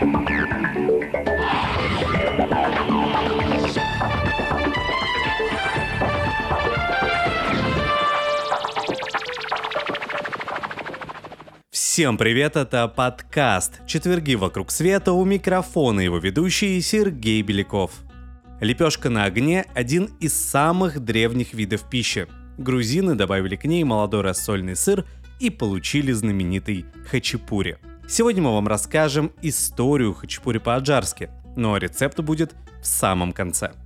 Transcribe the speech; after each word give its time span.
Всем 0.00 0.14
привет, 12.16 12.56
это 12.56 12.88
подкаст 12.88 13.86
«Четверги 13.86 14.36
вокруг 14.36 14.70
света» 14.70 15.12
у 15.12 15.22
микрофона 15.26 16.00
его 16.00 16.16
ведущий 16.16 16.80
Сергей 16.80 17.42
Беляков. 17.42 17.92
Лепешка 18.62 19.10
на 19.10 19.24
огне– 19.24 19.66
один 19.74 20.08
из 20.18 20.32
самых 20.32 21.00
древних 21.00 21.52
видов 21.52 21.86
пищи. 21.90 22.26
Грузины 22.56 23.16
добавили 23.16 23.56
к 23.56 23.66
ней 23.66 23.84
молодой 23.84 24.22
рассольный 24.22 24.76
сыр 24.76 25.04
и 25.40 25.50
получили 25.50 26.12
знаменитый 26.12 26.86
хачапури. 27.10 27.76
Сегодня 28.10 28.42
мы 28.42 28.52
вам 28.52 28.66
расскажем 28.66 29.30
историю 29.40 30.14
хачапури 30.14 30.58
по-аджарски, 30.58 31.30
но 31.54 31.76
рецепт 31.76 32.18
будет 32.18 32.56
в 32.82 32.86
самом 32.86 33.30
конце– 33.32 33.70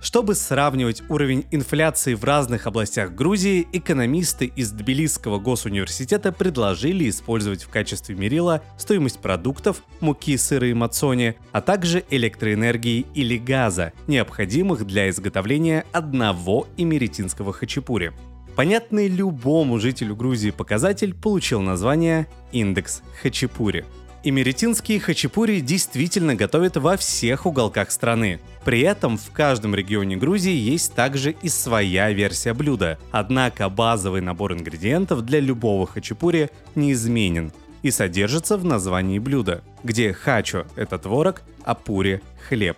чтобы 0.00 0.34
сравнивать 0.34 1.02
уровень 1.10 1.44
инфляции 1.50 2.14
в 2.14 2.24
разных 2.24 2.66
областях 2.66 3.12
Грузии, 3.12 3.68
экономисты 3.72 4.46
из 4.46 4.70
Тбилисского 4.70 5.38
госуниверситета 5.38 6.32
предложили 6.32 7.08
использовать 7.08 7.64
в 7.64 7.68
качестве 7.68 8.14
мерила 8.14 8.62
стоимость 8.78 9.18
продуктов, 9.18 9.82
муки, 10.00 10.36
сыра 10.38 10.68
и 10.68 10.72
мацони, 10.72 11.34
а 11.52 11.60
также 11.60 12.02
электроэнергии 12.08 13.06
или 13.14 13.36
газа, 13.36 13.92
необходимых 14.06 14.86
для 14.86 15.10
изготовления 15.10 15.84
одного 15.92 16.66
эмеретинского 16.78 17.52
хачапури. 17.52 18.12
Понятный 18.60 19.08
любому 19.08 19.78
жителю 19.78 20.14
Грузии 20.14 20.50
показатель 20.50 21.14
получил 21.14 21.62
название 21.62 22.26
индекс 22.52 23.00
хачапури– 23.22 23.86
Имеретинские 24.22 25.00
хачапури 25.00 25.60
действительно 25.60 26.34
готовят 26.34 26.76
во 26.76 26.98
всех 26.98 27.46
уголках 27.46 27.90
страны. 27.90 28.38
При 28.66 28.80
этом 28.80 29.16
в 29.16 29.30
каждом 29.30 29.74
регионе 29.74 30.18
Грузии 30.18 30.52
есть 30.52 30.92
также 30.92 31.34
и 31.40 31.48
своя 31.48 32.12
версия 32.12 32.52
блюда. 32.52 32.98
Однако 33.12 33.70
базовый 33.70 34.20
набор 34.20 34.52
ингредиентов 34.52 35.24
для 35.24 35.40
любого 35.40 35.86
хачапури 35.86 36.50
неизменен 36.74 37.52
и 37.80 37.90
содержится 37.90 38.58
в 38.58 38.64
названии 38.66 39.18
блюда, 39.18 39.64
где 39.84 40.12
хачо– 40.12 40.66
это 40.76 40.98
творог, 40.98 41.40
а 41.64 41.74
пури– 41.74 42.20
хлеб. 42.50 42.76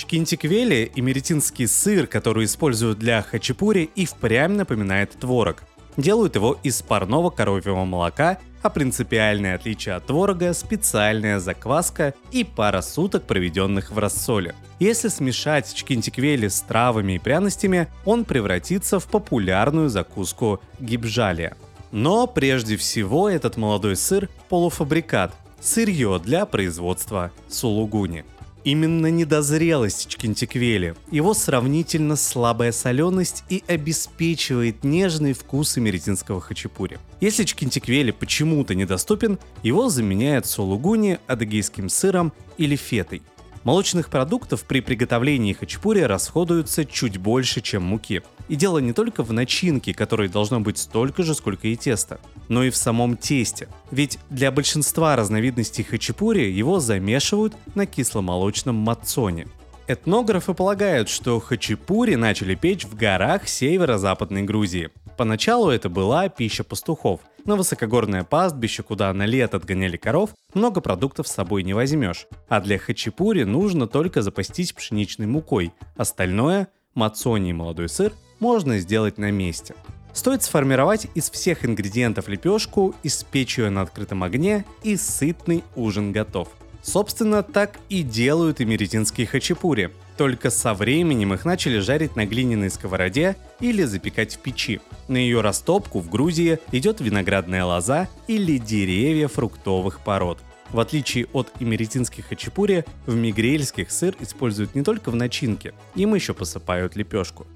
Чкинтиквели, 0.00 0.90
имеретинский 0.94 1.68
сыр, 1.68 2.06
который 2.06 2.46
используют 2.46 2.98
для 2.98 3.20
хачапури, 3.20 3.90
и 3.94 4.06
впрямь 4.06 4.54
напоминает 4.54 5.10
творог. 5.10 5.62
Делают 5.98 6.36
его 6.36 6.58
из 6.62 6.80
парного 6.80 7.28
коровьего 7.28 7.84
молока 7.84 8.38
а 8.62 8.68
принципиальное 8.68 9.54
отличие 9.54 9.94
от 9.94 10.06
творога– 10.06 10.52
специальная 10.54 11.38
закваска 11.38 12.14
и 12.30 12.44
пара 12.44 12.82
суток, 12.82 13.24
проведенных 13.24 13.90
в 13.90 13.98
рассоле. 13.98 14.54
Если 14.78 15.08
смешать 15.08 15.72
чкинтиквели 15.74 16.48
с 16.48 16.60
травами 16.60 17.14
и 17.14 17.18
пряностями, 17.18 17.88
он 18.04 18.24
превратится 18.24 19.00
в 19.00 19.06
популярную 19.06 19.88
закуску 19.88 20.60
гибжалия. 20.78 21.56
Но 21.90 22.26
прежде 22.26 22.76
всего 22.76 23.28
этот 23.28 23.56
молодой 23.56 23.96
сыр– 23.96 24.28
полуфабрикат, 24.48 25.34
сырье 25.60 26.20
для 26.22 26.46
производства 26.46 27.32
сулугуни. 27.48 28.24
Именно 28.62 29.06
недозрелость 29.10 30.08
чкинтиквели, 30.08 30.94
его 31.10 31.32
сравнительно 31.32 32.16
слабая 32.16 32.72
соленость 32.72 33.42
и 33.48 33.64
обеспечивает 33.66 34.84
нежный 34.84 35.32
вкус 35.32 35.78
эмеретинского 35.78 36.42
хачапури. 36.42 36.98
Если 37.22 37.44
чкинтиквели 37.44 38.10
почему-то 38.10 38.74
недоступен, 38.74 39.38
его 39.62 39.88
заменяют 39.88 40.44
сулугуни, 40.44 41.18
адыгейским 41.26 41.88
сыром 41.88 42.34
или 42.58 42.76
фетой. 42.76 43.22
Молочных 43.62 44.08
продуктов 44.08 44.64
при 44.64 44.80
приготовлении 44.80 45.52
хачапури 45.52 46.00
расходуется 46.00 46.86
чуть 46.86 47.18
больше, 47.18 47.60
чем 47.60 47.82
муки. 47.82 48.22
И 48.48 48.56
дело 48.56 48.78
не 48.78 48.94
только 48.94 49.22
в 49.22 49.34
начинке, 49.34 49.92
которой 49.92 50.28
должно 50.28 50.60
быть 50.60 50.78
столько 50.78 51.22
же, 51.22 51.34
сколько 51.34 51.68
и 51.68 51.76
теста, 51.76 52.20
но 52.48 52.64
и 52.64 52.70
в 52.70 52.76
самом 52.76 53.18
тесте. 53.18 53.68
Ведь 53.90 54.18
для 54.30 54.50
большинства 54.50 55.14
разновидностей 55.14 55.84
хачапури 55.84 56.50
его 56.50 56.80
замешивают 56.80 57.54
на 57.74 57.84
кисломолочном 57.84 58.76
мацоне. 58.76 59.46
Этнографы 59.88 60.54
полагают, 60.54 61.08
что 61.08 61.38
хачапури 61.38 62.14
начали 62.14 62.54
печь 62.54 62.84
в 62.84 62.96
горах 62.96 63.46
северо-западной 63.46 64.42
Грузии. 64.42 64.90
Поначалу 65.20 65.68
это 65.68 65.90
была 65.90 66.30
пища 66.30 66.64
пастухов. 66.64 67.20
На 67.44 67.54
высокогорное 67.54 68.24
пастбище, 68.24 68.82
куда 68.82 69.12
на 69.12 69.26
лет 69.26 69.54
отгоняли 69.54 69.98
коров, 69.98 70.30
много 70.54 70.80
продуктов 70.80 71.28
с 71.28 71.32
собой 71.32 71.62
не 71.62 71.74
возьмешь. 71.74 72.26
А 72.48 72.58
для 72.62 72.78
хачапури 72.78 73.42
нужно 73.42 73.86
только 73.86 74.22
запастись 74.22 74.72
пшеничной 74.72 75.26
мукой. 75.26 75.74
Остальное– 75.94 76.68
мацони 76.94 77.50
и 77.50 77.52
молодой 77.52 77.90
сыр– 77.90 78.14
можно 78.38 78.78
сделать 78.78 79.18
на 79.18 79.30
месте. 79.30 79.74
Стоит 80.14 80.42
сформировать 80.42 81.06
из 81.14 81.28
всех 81.28 81.66
ингредиентов 81.66 82.26
лепешку, 82.26 82.94
испечь 83.02 83.58
ее 83.58 83.68
на 83.68 83.82
открытом 83.82 84.22
огне 84.22 84.64
и 84.82 84.96
сытный 84.96 85.62
ужин 85.76 86.12
готов. 86.12 86.48
Собственно, 86.82 87.42
так 87.42 87.78
и 87.90 88.02
делают 88.02 88.62
и 88.62 88.64
меретинские 88.64 89.26
хачапури. 89.26 89.90
Только 90.20 90.50
со 90.50 90.74
временем 90.74 91.32
их 91.32 91.46
начали 91.46 91.78
жарить 91.78 92.14
на 92.14 92.26
глиняной 92.26 92.68
сковороде 92.68 93.36
или 93.58 93.84
запекать 93.84 94.34
в 94.34 94.40
печи. 94.40 94.82
На 95.08 95.16
ее 95.16 95.40
растопку 95.40 96.00
в 96.00 96.10
Грузии 96.10 96.58
идет 96.72 97.00
виноградная 97.00 97.64
лоза 97.64 98.06
или 98.26 98.58
деревья 98.58 99.28
фруктовых 99.28 100.00
пород. 100.00 100.36
В 100.68 100.78
отличие 100.78 101.24
от 101.32 101.50
имеретинских 101.58 102.26
хачапури, 102.26 102.84
в 103.06 103.16
мигрельских 103.16 103.90
сыр 103.90 104.14
используют 104.20 104.74
не 104.74 104.82
только 104.82 105.10
в 105.10 105.16
начинке, 105.16 105.72
им 105.94 106.14
еще 106.14 106.34
посыпают 106.34 106.96
лепешку. 106.96 107.46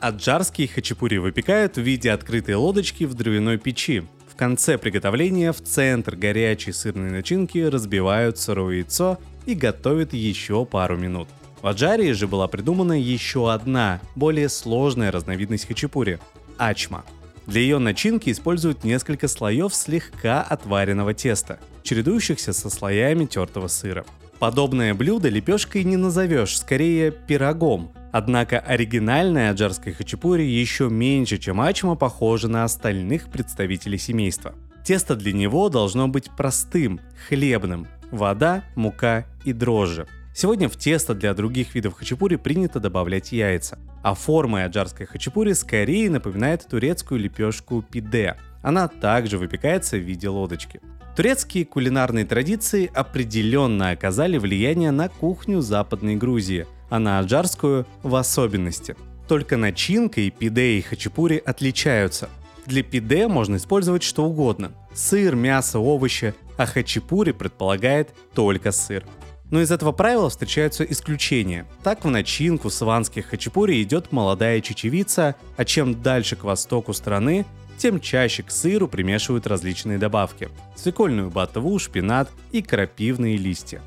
Аджарские 0.00 0.66
хачапури 0.66 1.18
выпекают 1.18 1.76
в 1.76 1.82
виде 1.82 2.10
открытой 2.10 2.56
лодочки 2.56 3.04
в 3.04 3.14
дровяной 3.14 3.58
печи, 3.58 4.02
конце 4.38 4.78
приготовления 4.78 5.52
в 5.52 5.60
центр 5.60 6.14
горячей 6.14 6.72
сырной 6.72 7.10
начинки 7.10 7.58
разбивают 7.58 8.38
сырое 8.38 8.76
яйцо 8.76 9.18
и 9.46 9.54
готовят 9.54 10.14
еще 10.14 10.64
пару 10.64 10.96
минут. 10.96 11.28
В 11.62 11.66
Аджарии 11.66 12.12
же 12.12 12.26
была 12.26 12.46
придумана 12.48 13.00
еще 13.00 13.52
одна, 13.52 14.00
более 14.14 14.48
сложная 14.48 15.10
разновидность 15.10 15.66
хачапури– 15.66 16.18
ачма. 16.58 17.04
Для 17.46 17.60
ее 17.60 17.78
начинки 17.78 18.30
используют 18.30 18.84
несколько 18.84 19.26
слоев 19.26 19.74
слегка 19.74 20.42
отваренного 20.42 21.14
теста, 21.14 21.58
чередующихся 21.82 22.52
со 22.52 22.70
слоями 22.70 23.24
тертого 23.24 23.68
сыра. 23.68 24.04
Подобное 24.38 24.94
блюдо 24.94 25.28
лепешкой 25.28 25.82
не 25.82 25.96
назовешь, 25.96 26.58
скорее 26.58 27.10
пирогом, 27.10 27.90
Однако 28.10 28.58
оригинальная 28.58 29.50
аджарская 29.50 29.92
хачапури 29.92 30.42
еще 30.42 30.88
меньше, 30.88 31.38
чем 31.38 31.60
ачма, 31.60 31.94
похожа 31.94 32.48
на 32.48 32.64
остальных 32.64 33.28
представителей 33.28 33.98
семейства. 33.98 34.54
Тесто 34.84 35.14
для 35.14 35.32
него 35.32 35.68
должно 35.68 36.08
быть 36.08 36.30
простым, 36.30 37.00
хлебным. 37.28 37.86
Вода, 38.10 38.64
мука 38.74 39.26
и 39.44 39.52
дрожжи. 39.52 40.06
Сегодня 40.34 40.68
в 40.68 40.76
тесто 40.76 41.14
для 41.14 41.34
других 41.34 41.74
видов 41.74 41.94
хачапури 41.94 42.36
принято 42.36 42.80
добавлять 42.80 43.32
яйца. 43.32 43.78
А 44.02 44.14
форма 44.14 44.64
аджарской 44.64 45.06
хачапури 45.06 45.52
скорее 45.52 46.10
напоминает 46.10 46.66
турецкую 46.68 47.20
лепешку 47.20 47.82
пиде. 47.82 48.36
Она 48.62 48.88
также 48.88 49.38
выпекается 49.38 49.96
в 49.96 50.02
виде 50.02 50.28
лодочки. 50.28 50.80
Турецкие 51.16 51.64
кулинарные 51.64 52.24
традиции 52.24 52.90
определенно 52.94 53.90
оказали 53.90 54.38
влияние 54.38 54.92
на 54.92 55.08
кухню 55.08 55.60
Западной 55.60 56.16
Грузии– 56.16 56.66
а 56.90 56.98
на 56.98 57.18
аджарскую 57.18 57.86
в 58.02 58.14
особенности. 58.14 58.96
Только 59.26 59.56
начинка 59.56 60.20
и 60.20 60.30
пиде 60.30 60.78
и 60.78 60.80
хачапури 60.80 61.42
отличаются. 61.44 62.28
Для 62.66 62.82
пиде 62.82 63.28
можно 63.28 63.56
использовать 63.56 64.02
что 64.02 64.24
угодно– 64.24 64.72
сыр, 64.94 65.34
мясо, 65.34 65.78
овощи, 65.78 66.34
а 66.56 66.66
хачапури 66.66 67.32
предполагает 67.32 68.10
только 68.34 68.72
сыр. 68.72 69.04
Но 69.50 69.60
из 69.60 69.70
этого 69.70 69.92
правила 69.92 70.28
встречаются 70.28 70.84
исключения. 70.84 71.66
Так 71.82 72.04
в 72.04 72.10
начинку 72.10 72.70
сванских 72.70 73.26
хачапури 73.26 73.82
идет 73.82 74.12
молодая 74.12 74.60
чечевица, 74.60 75.36
а 75.56 75.64
чем 75.64 76.02
дальше 76.02 76.36
к 76.36 76.44
востоку 76.44 76.92
страны, 76.92 77.46
тем 77.78 78.00
чаще 78.00 78.42
к 78.42 78.50
сыру 78.50 78.88
примешивают 78.88 79.46
различные 79.46 79.98
добавки– 79.98 80.48
свекольную 80.76 81.30
ботву, 81.30 81.78
шпинат 81.78 82.30
и 82.52 82.60
крапивные 82.60 83.36
листья. 83.36 83.80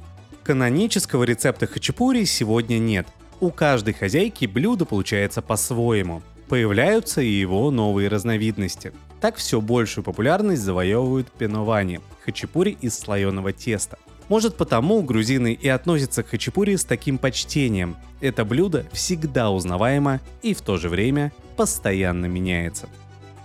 Канонического 0.44 1.24
рецепта 1.24 1.68
хачапури 1.68 2.24
сегодня 2.24 2.80
нет. 2.80 3.08
У 3.40 3.52
каждой 3.52 3.94
хозяйки 3.94 4.46
блюдо 4.46 4.86
получается 4.86 5.42
по-своему. 5.42 6.24
Появляются 6.48 7.22
и 7.22 7.30
его 7.30 7.70
новые 7.70 8.08
разновидности. 8.08 8.94
Так 9.20 9.36
все 9.36 9.62
большую 9.62 10.04
популярность 10.04 10.64
завоевывают 10.64 11.32
пеновани– 11.32 12.02
хачапури 12.26 12.78
из 12.82 12.98
слоеного 12.98 13.54
теста. 13.54 14.00
Может 14.32 14.56
потому 14.56 15.02
грузины 15.04 15.52
и 15.52 15.68
относятся 15.68 16.24
к 16.24 16.30
хачапури 16.30 16.78
с 16.78 16.86
таким 16.86 17.18
почтением. 17.18 17.98
Это 18.22 18.46
блюдо 18.46 18.86
всегда 18.94 19.52
узнаваемо 19.52 20.22
и 20.42 20.54
в 20.54 20.62
то 20.62 20.78
же 20.78 20.88
время 20.88 21.34
постоянно 21.58 22.28
меняется. 22.28 22.88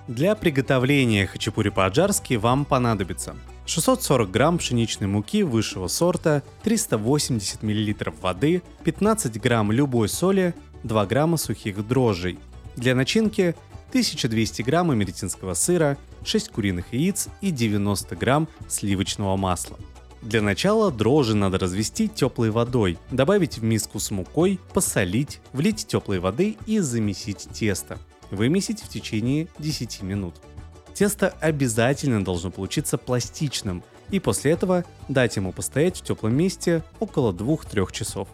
Для 0.06 0.36
приготовления 0.36 1.26
хачапури 1.26 1.70
по-аджарски 1.70 2.34
вам 2.34 2.64
понадобится 2.64 3.34
640 3.66 4.30
грамм 4.30 4.58
пшеничной 4.58 5.08
муки 5.08 5.42
высшего 5.42 5.88
сорта, 5.88 6.44
380 6.62 7.64
мл 7.64 8.12
воды, 8.22 8.62
15 8.84 9.40
грамм 9.40 9.72
любой 9.72 10.08
соли, 10.08 10.54
2 10.84 11.06
грамма 11.06 11.36
сухих 11.36 11.84
дрожжей. 11.84 12.38
Для 12.76 12.94
начинки 12.94 13.56
1200 13.88 14.62
грамм 14.62 14.92
американского 14.92 15.54
сыра, 15.54 15.98
6 16.24 16.48
куриных 16.50 16.92
яиц 16.92 17.26
и 17.40 17.50
90 17.50 18.14
грамм 18.14 18.46
сливочного 18.68 19.36
масла. 19.36 19.78
Для 20.22 20.42
начала 20.42 20.90
дрожжи 20.90 21.34
надо 21.34 21.58
развести 21.58 22.08
теплой 22.08 22.50
водой, 22.50 22.98
добавить 23.10 23.58
в 23.58 23.62
миску 23.62 24.00
с 24.00 24.10
мукой, 24.10 24.58
посолить, 24.72 25.40
влить 25.52 25.86
теплой 25.86 26.18
воды 26.18 26.56
и 26.66 26.80
замесить 26.80 27.48
тесто. 27.52 27.98
Вымесить 28.30 28.82
в 28.82 28.88
течение 28.88 29.48
10 29.58 30.02
минут. 30.02 30.34
Тесто 30.94 31.28
обязательно 31.40 32.24
должно 32.24 32.50
получиться 32.50 32.98
пластичным, 32.98 33.84
и 34.10 34.18
после 34.18 34.52
этого 34.52 34.84
дать 35.08 35.36
ему 35.36 35.52
постоять 35.52 35.98
в 35.98 36.02
теплом 36.02 36.34
месте 36.34 36.82
около 36.98 37.32
2-3 37.32 37.92
часов. 37.92 38.28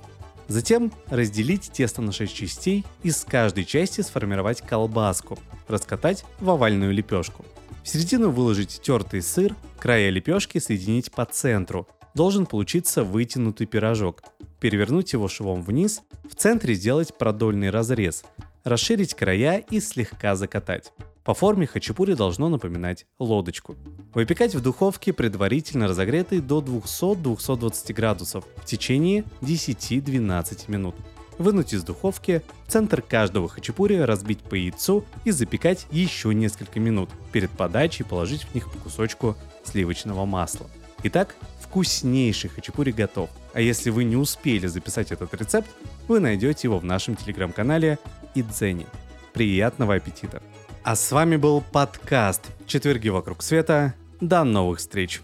Затем 0.48 0.92
разделить 1.08 1.72
тесто 1.72 2.02
на 2.02 2.12
6 2.12 2.34
частей 2.34 2.84
и 3.02 3.10
с 3.10 3.24
каждой 3.24 3.64
части 3.64 4.00
сформировать 4.00 4.60
колбаску, 4.60 5.38
раскатать 5.68 6.24
в 6.40 6.50
овальную 6.50 6.92
лепешку. 6.92 7.44
В 7.82 7.88
середину 7.88 8.30
выложить 8.30 8.80
тертый 8.80 9.22
сыр, 9.22 9.56
края 9.78 10.10
лепешки 10.10 10.58
соединить 10.58 11.10
по 11.10 11.24
центру. 11.24 11.88
Должен 12.14 12.46
получиться 12.46 13.02
вытянутый 13.02 13.66
пирожок. 13.66 14.22
Перевернуть 14.60 15.12
его 15.12 15.26
швом 15.26 15.62
вниз, 15.62 16.02
в 16.22 16.36
центре 16.36 16.74
сделать 16.74 17.16
продольный 17.18 17.70
разрез, 17.70 18.24
расширить 18.62 19.14
края 19.14 19.58
и 19.58 19.80
слегка 19.80 20.36
закатать. 20.36 20.92
По 21.24 21.34
форме 21.34 21.66
хачапури 21.66 22.14
должно 22.14 22.48
напоминать 22.48 23.06
лодочку. 23.18 23.76
Выпекать 24.14 24.54
в 24.54 24.60
духовке 24.60 25.12
предварительно 25.12 25.88
разогретой 25.88 26.40
до 26.40 26.60
200-220 26.60 27.92
градусов 27.94 28.44
в 28.56 28.64
течение 28.64 29.24
10-12 29.40 30.70
минут. 30.70 30.94
Вынуть 31.42 31.72
из 31.72 31.82
духовки, 31.82 32.40
центр 32.68 33.02
каждого 33.02 33.48
хачапури 33.48 33.96
разбить 33.96 34.38
по 34.38 34.54
яйцу 34.54 35.04
и 35.24 35.32
запекать 35.32 35.88
еще 35.90 36.32
несколько 36.32 36.78
минут. 36.78 37.10
Перед 37.32 37.50
подачей 37.50 38.04
положить 38.04 38.42
в 38.44 38.54
них 38.54 38.70
по 38.70 38.78
кусочку 38.78 39.36
сливочного 39.64 40.24
масла. 40.24 40.68
Итак, 41.02 41.34
вкуснейший 41.60 42.48
хачапури 42.48 42.92
готов. 42.92 43.28
А 43.54 43.60
если 43.60 43.90
вы 43.90 44.04
не 44.04 44.14
успели 44.14 44.68
записать 44.68 45.10
этот 45.10 45.34
рецепт, 45.34 45.68
вы 46.06 46.20
найдете 46.20 46.68
его 46.68 46.78
в 46.78 46.84
нашем 46.84 47.16
телеграм-канале 47.16 47.98
Идзени. 48.36 48.86
Приятного 49.32 49.96
аппетита! 49.96 50.40
А 50.84 50.94
с 50.94 51.10
вами 51.10 51.34
был 51.34 51.60
подкаст 51.60 52.42
«Четверги 52.68 53.08
вокруг 53.08 53.42
света». 53.42 53.94
До 54.20 54.44
новых 54.44 54.78
встреч! 54.78 55.20